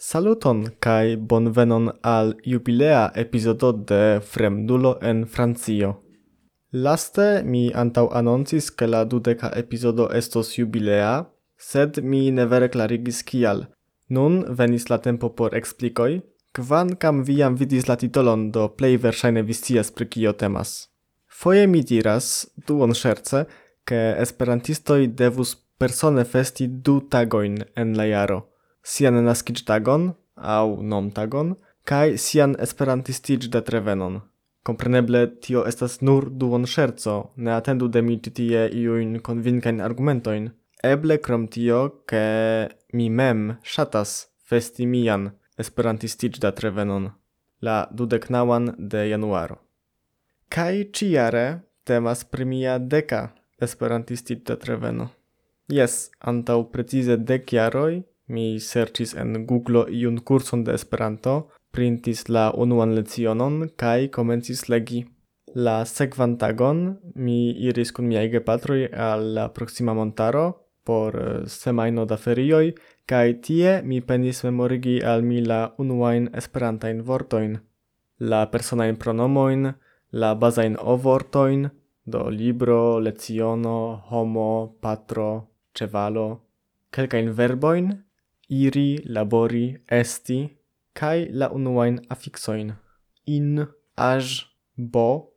[0.00, 5.90] Saluton kai bonvenon al jubilea epizodo de Fremdulo en Francio.
[6.72, 11.26] Laste mi antau anoncis ke la dudeca epizodo estos jubilea,
[11.58, 13.66] sed mi ne vere clarigis kial.
[14.08, 16.22] Nun venis la tempo por explicoi,
[16.56, 20.88] kvankam viam vidis la titolon do plej verŝajne vi scias pri kio temas.
[21.28, 23.44] Foje mi diras, duon scherce,
[23.84, 28.46] ke esperantistoj devus persone festi du tagojn en la jaro–
[28.82, 34.20] sian naskic tagon, au nom tagon, kai sian esperantistiĝdatrevenon.
[34.62, 40.48] Kompreneble tio estas nur duon scherzo, ne atendu de mi ĉi iuin convincain argumentoin.
[40.48, 40.50] argumentojn.
[40.82, 47.10] Eble krom tio, ke mi mem shatas festi mian esperantistiĝdatrevenon
[47.60, 49.58] la dudeknaŭan de januaro.
[50.48, 53.28] Kai ciare temas pri mia deka
[53.60, 55.10] esperantistiĝdatreveno.
[55.70, 62.50] Jes, antaŭ precize dek jaroj Mi sercis en Google iun kurson de Esperanto, printis la
[62.64, 65.04] unuan lecionon kaj komencis legi.
[65.54, 66.82] La sekvan tagon
[67.14, 70.44] mi iris kun miaj gepatroj al la proksima montaro
[70.84, 72.72] por eh, semajno da ferioj
[73.10, 77.56] kaj tie mi penis memorigi al mi la unuajn esperantajn vortojn,
[78.30, 79.72] la personajn pronomojn,
[80.22, 81.68] la bazajn ovortojn,
[82.12, 83.78] do libro, leciono,
[84.10, 85.30] homo, patro,
[85.74, 86.28] cevalo,
[86.94, 87.90] kelkajn verbojn
[88.50, 90.40] iri, labori, esti,
[90.92, 92.74] kai la unuain affixoin.
[93.26, 95.30] In, aj, bo,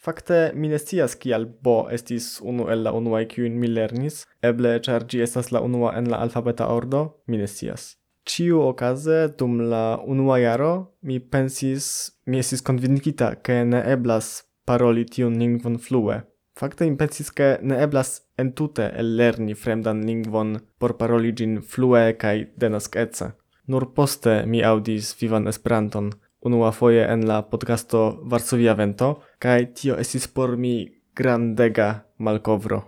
[0.00, 4.70] Fakte, mi ne scias kial bo estis unu el la unuai kiujn mi lernis, eble
[4.86, 7.82] char gi estas la unua en la alfabeta ordo, mi ne scias.
[8.30, 11.86] Ĉiu okaze, dum la unua jaro, mi pensis,
[12.26, 14.30] mi estis konvinkita, ke ne eblas
[14.64, 16.16] paroli tiun lingvon flue,
[16.60, 23.30] Fakte impensis ke ne eblas entute ellerni fremdan lingvon por paroli ĝin flue kaj denaskece.
[23.72, 26.10] Nur poste mi aŭdis vivan Esperanton
[26.50, 28.02] unuafoje en la podcasto
[28.32, 29.08] Varsovia Vento
[29.38, 30.74] kaj tio estis por mi
[31.16, 32.82] grandega malkovro.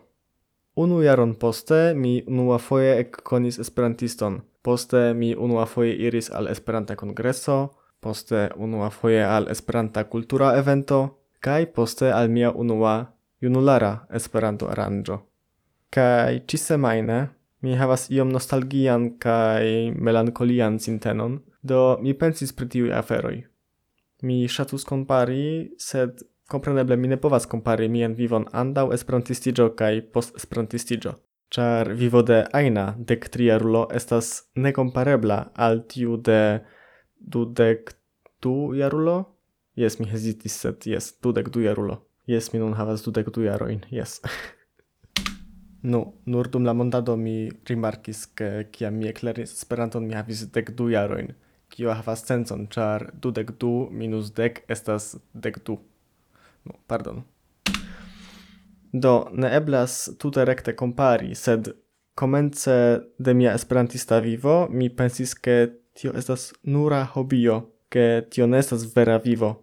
[0.77, 4.41] Unu jaron poste mi unuafoje ekkonis esperantiston.
[4.63, 7.57] Poste mi unuafoje iris al Esperanta kongreso,
[8.01, 11.01] poste unuafoje al Esperanta kultura evento
[11.41, 12.95] kaj poste al mia unua
[13.43, 15.19] junulara Esperanto aranjo.
[15.91, 17.29] Kai ci semaine
[17.63, 23.37] mi havas iom nostalgian kai melankolian sintenon, do mi pensis pri tiuj aferoj.
[24.23, 30.37] Mi ŝatus kompari, sed kompreneble mi ne povas kompari mian vivon andaŭ esperantistiĝo kaj post
[30.39, 31.15] esperantistiĝo,
[31.55, 36.43] ĉar vivo de ajna dek tria rulo estas nekomparebla al tiu de
[37.19, 37.95] dudek
[38.43, 39.19] du jarulo?
[39.79, 42.03] Jes, mi hezitis, sed jes, dudek du jarulo.
[42.27, 44.21] Yes, mi nun havas dudek du jarojn, Yes.
[45.83, 50.71] Nu, nur dum la montado mi rimarkis ke kiam mi ekleris Esperanton mi havis dek
[50.79, 51.33] du jarojn,
[51.75, 55.81] kio havas sencon, ĉar dudek du minus dek estas dek du.
[56.63, 57.25] Nu, pardon.
[58.93, 61.73] Do, ne eblas tute rekte kompari, sed
[62.15, 62.79] komence
[63.19, 65.57] de mia esperantista vivo mi pensis ke
[65.99, 67.59] tio estas nura hobio,
[67.91, 69.57] ke tio ne estas vera vivo.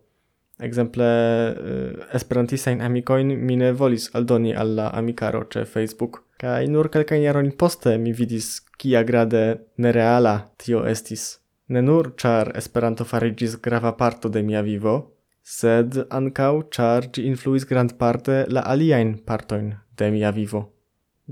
[0.60, 6.24] Ekzemple eh, esperantistajn amikojn mi ne volis aldoni alla amicaro amikaro Facebook.
[6.40, 11.40] Kai nur kelkajn jarojn poste mi vidis kia grade nereala tio estis.
[11.70, 17.66] Ne nur char Esperanto farigis grava parto de mia vivo, sed ankaŭ char gi influis
[17.66, 20.62] grandparte la aliain partoin de mia vivo.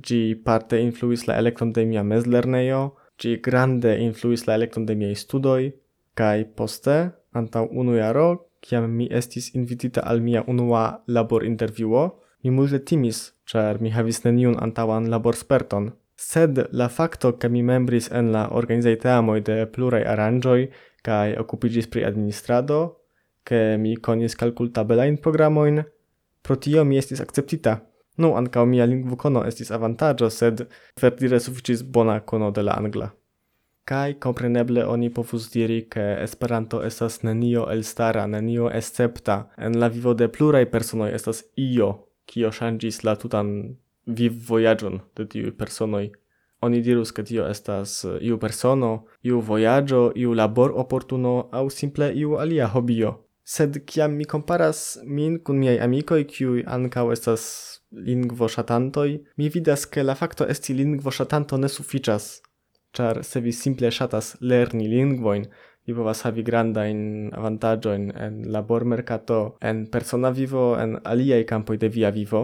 [0.05, 5.15] Gi parte influis la elekton de mia mezlernejo, gi grande influis la elekton de miei
[5.15, 5.71] studoj,
[6.13, 6.97] kai poste,
[7.33, 12.03] antau unu jaro, kiam mi estis invitita al mia unua labor interviuo,
[12.43, 15.91] mi multe timis, ĉar mi havis neniun antaŭan laborsperton.
[16.17, 20.69] Sed la fakto ke mi membris en la organizai teamoi de pluraj aranjoi,
[21.05, 22.79] kaj okupigis pri administrado,
[23.47, 25.83] ke mi konis kalkultabelajn programoin,
[26.43, 27.77] pro tio mi estis akceptita.
[28.17, 30.65] Nu ankaŭ mia lingvokono estis avantaĝo, sed
[31.01, 33.11] verdire sufiĉis bona kono de la angla.
[33.87, 39.37] Kai compreneble oni povus diri ke Esperanto estas nenio elstara, nenio escepta.
[39.57, 41.93] En la vivo de pluraj personoj estas io
[42.27, 43.51] kio ŝanĝis la tutan
[44.19, 46.09] vivvojaĝon de tiuj personoj.
[46.67, 48.89] Oni dirus ke tio estas eh, iu persono,
[49.23, 53.13] iu vojaĝo, iu labor-oportuno aŭ simple iu alia hobio.
[53.47, 57.45] Sed kiam mi komparas min kun miaj amikoj, kiuj ankaŭ estas
[57.91, 59.07] lingvo ŝatantoj,
[59.37, 62.27] mi vidas ke la fakto esti lingvo ŝatanto ne sufiĉas
[62.97, 65.45] char se vi simple shatas lerni lingvoin,
[65.85, 66.99] vi povas havi grandajn
[67.39, 72.41] avantaĝojn en labor mercato en persona vivo, en aliaj campo de via vivo,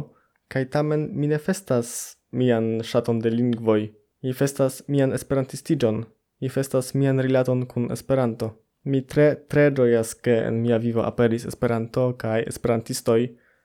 [0.48, 3.90] kaj tamen mi ne festas mian shaton de lingvoj,
[4.24, 6.04] mi festas mian esperantistiĝon,
[6.42, 8.54] mi festas mian rilaton kun Esperanto.
[8.86, 13.22] Mi tre tre ĝojas, ke en mia vivo aperis Esperanto kaj esperantistoj,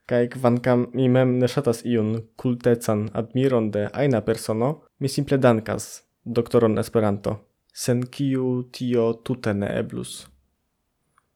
[0.06, 4.69] kaj kvankam mi mem ne shatas iun kultecan admiron de aina persono,
[4.99, 7.39] mi simple dankas doktoron Esperanto,
[7.73, 10.27] sen kiu tio tute ne eblus.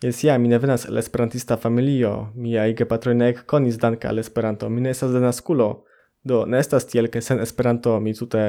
[0.02, 4.68] Jes ja, mi ne venas el esperantista familio, miaj gepatroj ne ekkonis danke al Esperanto,
[4.68, 5.68] mi ne estas denaskulo,
[6.26, 8.42] do ne estas tiel, ke sen Esperanto mi tute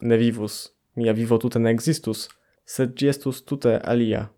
[0.00, 2.28] ne vivus, mia vivo tute ne existus,
[2.64, 4.28] sed ĝi estus tute alia.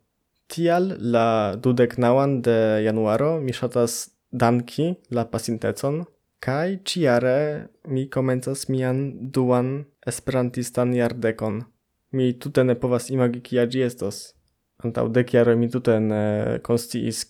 [0.48, 3.98] Tial la dudeknaŭan de januaro mi ŝatas
[4.32, 6.04] danki la pasintecon,
[6.40, 7.38] kaj ĉiare
[7.92, 11.64] mi komencas mian duan esperantistan jardekon.
[12.12, 14.34] Mi tute ne povas imagi kia gi estos.
[15.32, 16.60] Jaro mi tute ne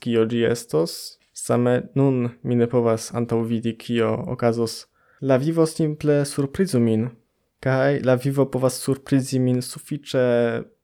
[0.01, 0.27] kio
[1.33, 4.87] same nun mi ne povas antau vidi kio okazos.
[5.21, 7.09] La vivo simple surprizu min,
[7.61, 10.25] kai la vivo povas surprizi min sufiĉe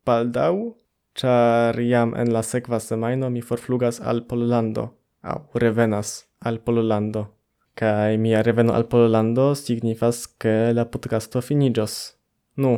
[0.06, 0.76] baldau,
[1.18, 4.84] char iam en la sekva semajno mi forflugas al Pollando,
[5.22, 7.26] au revenas al Pollando.
[7.74, 12.16] Kai mia reveno al Pollando signifas ke la podcasto finijos.
[12.56, 12.72] Nu,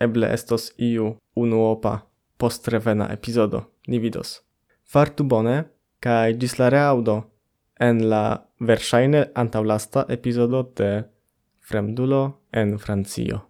[0.00, 2.06] eble estos iu unuopa
[2.36, 4.40] postrevena epizodo, ni vidos.
[4.84, 5.64] Fartu bone,
[6.00, 7.30] kai gis la reaudo
[7.78, 11.04] en la versaine antaulasta epizodo de
[11.60, 13.49] Fremdulo en Francio.